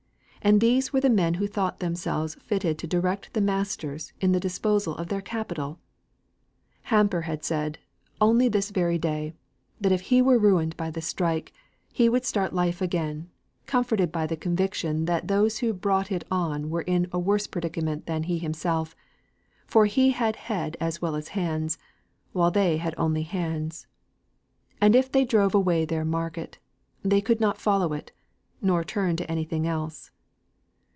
[0.43, 4.39] And these were the men who thought themselves fitted to direct the masters in the
[4.39, 5.77] disposal of their capital;
[6.85, 7.77] Hamper had said,
[8.19, 9.35] only this very day,
[9.79, 11.53] that if he were ruined by the strike,
[11.93, 13.29] he would start life again,
[13.67, 17.45] comforted by the conviction that those who had brought it on were in a worse
[17.45, 18.95] predicament than he himself,
[19.67, 21.77] for he had head as well as hands,
[22.31, 23.85] while they had only hands;
[24.81, 26.57] and if they drove away their market,
[27.03, 28.11] they could not follow it,
[28.59, 30.09] nor turn to anything else.